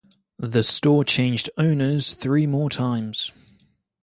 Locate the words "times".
2.71-3.31